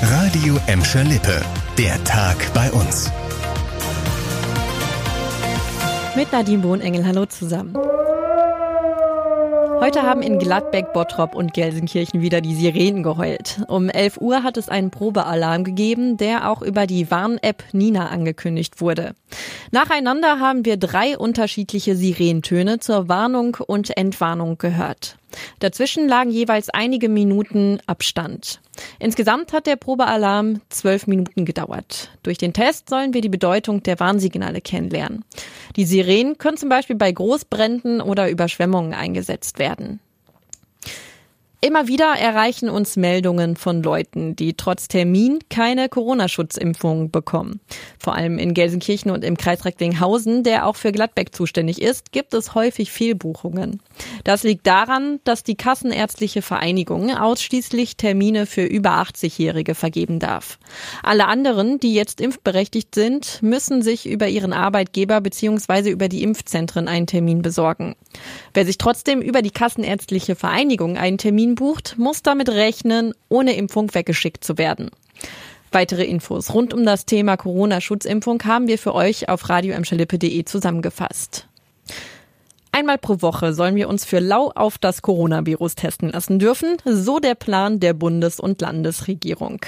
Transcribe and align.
Radio 0.00 0.56
Emscher 0.68 1.02
Lippe. 1.02 1.42
Der 1.76 2.02
Tag 2.04 2.36
bei 2.54 2.70
uns. 2.70 3.10
Mit 6.14 6.30
Nadine 6.30 6.62
Bohnengel, 6.62 7.04
hallo 7.04 7.26
zusammen. 7.26 7.76
Heute 9.80 10.02
haben 10.02 10.22
in 10.22 10.38
Gladbeck, 10.38 10.92
Bottrop 10.92 11.34
und 11.34 11.52
Gelsenkirchen 11.52 12.20
wieder 12.20 12.40
die 12.40 12.54
Sirenen 12.54 13.02
geheult. 13.02 13.60
Um 13.66 13.88
11 13.88 14.18
Uhr 14.20 14.44
hat 14.44 14.56
es 14.56 14.68
einen 14.68 14.90
Probealarm 14.90 15.64
gegeben, 15.64 16.16
der 16.16 16.48
auch 16.48 16.62
über 16.62 16.86
die 16.86 17.10
Warn-App 17.10 17.64
Nina 17.72 18.08
angekündigt 18.08 18.80
wurde. 18.80 19.14
Nacheinander 19.72 20.38
haben 20.38 20.64
wir 20.64 20.76
drei 20.76 21.18
unterschiedliche 21.18 21.96
Sirenentöne 21.96 22.78
zur 22.78 23.08
Warnung 23.08 23.56
und 23.66 23.96
Entwarnung 23.96 24.58
gehört. 24.58 25.16
Dazwischen 25.60 26.08
lagen 26.08 26.30
jeweils 26.30 26.70
einige 26.70 27.08
Minuten 27.08 27.80
Abstand. 27.86 28.60
Insgesamt 28.98 29.52
hat 29.52 29.66
der 29.66 29.76
Probealarm 29.76 30.60
zwölf 30.68 31.06
Minuten 31.06 31.44
gedauert. 31.44 32.10
Durch 32.22 32.38
den 32.38 32.52
Test 32.52 32.88
sollen 32.88 33.14
wir 33.14 33.20
die 33.20 33.28
Bedeutung 33.28 33.82
der 33.82 33.98
Warnsignale 34.00 34.60
kennenlernen. 34.60 35.24
Die 35.76 35.84
Sirenen 35.84 36.38
können 36.38 36.56
zum 36.56 36.68
Beispiel 36.68 36.96
bei 36.96 37.10
Großbränden 37.10 38.00
oder 38.00 38.30
Überschwemmungen 38.30 38.94
eingesetzt 38.94 39.58
werden. 39.58 40.00
Immer 41.60 41.88
wieder 41.88 42.14
erreichen 42.16 42.70
uns 42.70 42.94
Meldungen 42.94 43.56
von 43.56 43.82
Leuten, 43.82 44.36
die 44.36 44.54
trotz 44.54 44.86
Termin 44.86 45.40
keine 45.50 45.88
Corona-Schutzimpfung 45.88 47.10
bekommen. 47.10 47.58
Vor 47.98 48.14
allem 48.14 48.38
in 48.38 48.54
Gelsenkirchen 48.54 49.10
und 49.10 49.24
im 49.24 49.36
Kreis 49.36 49.64
Recklinghausen, 49.64 50.44
der 50.44 50.68
auch 50.68 50.76
für 50.76 50.92
Gladbeck 50.92 51.34
zuständig 51.34 51.82
ist, 51.82 52.12
gibt 52.12 52.32
es 52.32 52.54
häufig 52.54 52.92
Fehlbuchungen. 52.92 53.82
Das 54.22 54.44
liegt 54.44 54.68
daran, 54.68 55.18
dass 55.24 55.42
die 55.42 55.56
Kassenärztliche 55.56 56.42
Vereinigung 56.42 57.16
ausschließlich 57.16 57.96
Termine 57.96 58.46
für 58.46 58.62
über 58.62 58.90
80-Jährige 58.90 59.74
vergeben 59.74 60.20
darf. 60.20 60.60
Alle 61.02 61.26
anderen, 61.26 61.80
die 61.80 61.92
jetzt 61.92 62.20
impfberechtigt 62.20 62.94
sind, 62.94 63.42
müssen 63.42 63.82
sich 63.82 64.08
über 64.08 64.28
ihren 64.28 64.52
Arbeitgeber 64.52 65.20
bzw. 65.20 65.90
über 65.90 66.08
die 66.08 66.22
Impfzentren 66.22 66.86
einen 66.86 67.08
Termin 67.08 67.42
besorgen. 67.42 67.96
Wer 68.54 68.64
sich 68.64 68.78
trotzdem 68.78 69.20
über 69.20 69.42
die 69.42 69.50
Kassenärztliche 69.50 70.36
Vereinigung 70.36 70.96
einen 70.96 71.18
Termin 71.18 71.47
Termin 71.48 71.54
bucht, 71.54 71.96
muss 71.98 72.22
damit 72.22 72.48
rechnen, 72.48 73.14
ohne 73.28 73.54
Impfung 73.54 73.94
weggeschickt 73.94 74.44
zu 74.44 74.58
werden. 74.58 74.90
Weitere 75.72 76.04
Infos 76.04 76.54
rund 76.54 76.72
um 76.72 76.84
das 76.84 77.04
Thema 77.06 77.36
Corona-Schutzimpfung 77.36 78.42
haben 78.44 78.68
wir 78.68 78.78
für 78.78 78.94
euch 78.94 79.28
auf 79.28 79.48
radioemschalippe.de 79.48 80.44
zusammengefasst. 80.44 81.46
Einmal 82.78 82.98
pro 82.98 83.22
Woche 83.22 83.54
sollen 83.54 83.74
wir 83.74 83.88
uns 83.88 84.04
für 84.04 84.20
lau 84.20 84.52
auf 84.54 84.78
das 84.78 85.02
Coronavirus 85.02 85.74
testen 85.74 86.10
lassen 86.10 86.38
dürfen, 86.38 86.76
so 86.84 87.18
der 87.18 87.34
Plan 87.34 87.80
der 87.80 87.92
Bundes- 87.92 88.38
und 88.38 88.60
Landesregierung. 88.60 89.58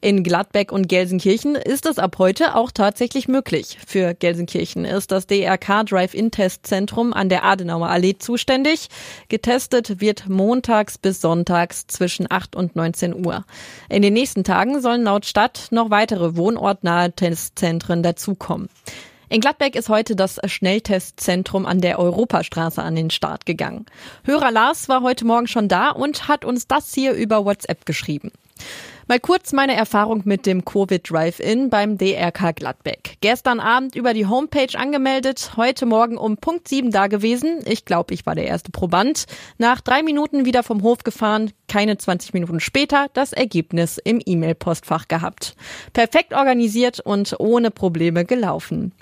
In 0.00 0.22
Gladbeck 0.22 0.70
und 0.70 0.88
Gelsenkirchen 0.88 1.56
ist 1.56 1.86
es 1.86 1.98
ab 1.98 2.18
heute 2.18 2.54
auch 2.54 2.70
tatsächlich 2.70 3.26
möglich. 3.26 3.78
Für 3.84 4.14
Gelsenkirchen 4.14 4.84
ist 4.84 5.10
das 5.10 5.26
DRK 5.26 5.82
Drive-In-Testzentrum 5.82 7.12
an 7.12 7.28
der 7.28 7.42
Adenauer 7.42 7.88
Allee 7.88 8.16
zuständig. 8.16 8.86
Getestet 9.28 10.00
wird 10.00 10.28
montags 10.28 10.98
bis 10.98 11.20
sonntags 11.20 11.88
zwischen 11.88 12.30
8 12.30 12.54
und 12.54 12.76
19 12.76 13.26
Uhr. 13.26 13.44
In 13.88 14.02
den 14.02 14.12
nächsten 14.12 14.44
Tagen 14.44 14.80
sollen 14.80 15.02
laut 15.02 15.26
Stadt 15.26 15.66
noch 15.72 15.90
weitere 15.90 16.36
wohnortnahe 16.36 17.10
Testzentren 17.10 18.04
dazukommen. 18.04 18.68
In 19.32 19.40
Gladbeck 19.40 19.76
ist 19.76 19.88
heute 19.88 20.14
das 20.14 20.38
Schnelltestzentrum 20.44 21.64
an 21.64 21.80
der 21.80 21.98
Europastraße 21.98 22.82
an 22.82 22.94
den 22.94 23.08
Start 23.08 23.46
gegangen. 23.46 23.86
Hörer 24.24 24.50
Lars 24.50 24.90
war 24.90 25.00
heute 25.00 25.24
Morgen 25.24 25.46
schon 25.46 25.68
da 25.68 25.88
und 25.88 26.28
hat 26.28 26.44
uns 26.44 26.66
das 26.66 26.92
hier 26.92 27.14
über 27.14 27.46
WhatsApp 27.46 27.86
geschrieben. 27.86 28.30
Mal 29.08 29.20
kurz 29.20 29.54
meine 29.54 29.74
Erfahrung 29.74 30.20
mit 30.26 30.44
dem 30.44 30.66
Covid 30.66 31.10
Drive-In 31.10 31.70
beim 31.70 31.96
DRK 31.96 32.54
Gladbeck. 32.54 33.16
Gestern 33.22 33.58
Abend 33.58 33.96
über 33.96 34.12
die 34.12 34.26
Homepage 34.26 34.78
angemeldet, 34.78 35.52
heute 35.56 35.86
Morgen 35.86 36.18
um 36.18 36.36
Punkt 36.36 36.68
7 36.68 36.90
da 36.90 37.06
gewesen. 37.06 37.60
Ich 37.64 37.86
glaube, 37.86 38.12
ich 38.12 38.26
war 38.26 38.34
der 38.34 38.44
erste 38.44 38.70
Proband. 38.70 39.24
Nach 39.56 39.80
drei 39.80 40.02
Minuten 40.02 40.44
wieder 40.44 40.62
vom 40.62 40.82
Hof 40.82 41.04
gefahren, 41.04 41.52
keine 41.68 41.96
20 41.96 42.34
Minuten 42.34 42.60
später 42.60 43.06
das 43.14 43.32
Ergebnis 43.32 43.96
im 43.96 44.20
E-Mail-Postfach 44.22 45.08
gehabt. 45.08 45.56
Perfekt 45.94 46.34
organisiert 46.34 47.00
und 47.00 47.34
ohne 47.40 47.70
Probleme 47.70 48.26
gelaufen. 48.26 48.92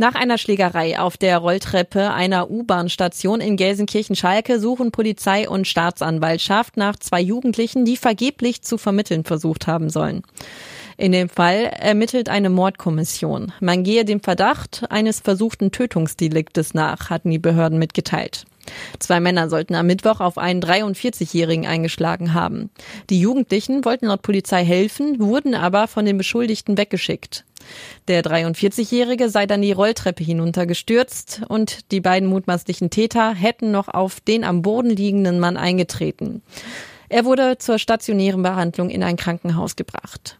Nach 0.00 0.14
einer 0.14 0.38
Schlägerei 0.38 0.98
auf 0.98 1.18
der 1.18 1.36
Rolltreppe 1.36 2.10
einer 2.14 2.50
U-Bahn-Station 2.50 3.42
in 3.42 3.56
Gelsenkirchen-Schalke 3.56 4.58
suchen 4.58 4.92
Polizei 4.92 5.46
und 5.46 5.68
Staatsanwaltschaft 5.68 6.78
nach 6.78 6.96
zwei 6.96 7.20
Jugendlichen, 7.20 7.84
die 7.84 7.98
vergeblich 7.98 8.62
zu 8.62 8.78
vermitteln 8.78 9.24
versucht 9.24 9.66
haben 9.66 9.90
sollen. 9.90 10.22
In 10.96 11.12
dem 11.12 11.28
Fall 11.28 11.64
ermittelt 11.64 12.30
eine 12.30 12.48
Mordkommission. 12.48 13.52
Man 13.60 13.84
gehe 13.84 14.06
dem 14.06 14.20
Verdacht 14.20 14.84
eines 14.88 15.20
versuchten 15.20 15.70
Tötungsdeliktes 15.70 16.72
nach, 16.72 17.10
hatten 17.10 17.30
die 17.30 17.38
Behörden 17.38 17.78
mitgeteilt. 17.78 18.46
Zwei 18.98 19.20
Männer 19.20 19.48
sollten 19.48 19.74
am 19.74 19.86
Mittwoch 19.86 20.20
auf 20.20 20.38
einen 20.38 20.62
43-Jährigen 20.62 21.66
eingeschlagen 21.66 22.34
haben. 22.34 22.70
Die 23.08 23.20
Jugendlichen 23.20 23.84
wollten 23.84 24.06
laut 24.06 24.22
Polizei 24.22 24.64
helfen, 24.64 25.20
wurden 25.20 25.54
aber 25.54 25.88
von 25.88 26.04
den 26.04 26.18
Beschuldigten 26.18 26.76
weggeschickt. 26.76 27.44
Der 28.08 28.22
43-Jährige 28.24 29.28
sei 29.28 29.46
dann 29.46 29.62
die 29.62 29.72
Rolltreppe 29.72 30.24
hinuntergestürzt 30.24 31.42
und 31.48 31.90
die 31.92 32.00
beiden 32.00 32.28
mutmaßlichen 32.28 32.90
Täter 32.90 33.34
hätten 33.34 33.70
noch 33.70 33.88
auf 33.88 34.20
den 34.20 34.44
am 34.44 34.62
Boden 34.62 34.90
liegenden 34.90 35.38
Mann 35.38 35.56
eingetreten. 35.56 36.42
Er 37.08 37.24
wurde 37.24 37.58
zur 37.58 37.78
stationären 37.78 38.42
Behandlung 38.42 38.88
in 38.88 39.02
ein 39.02 39.16
Krankenhaus 39.16 39.76
gebracht. 39.76 40.39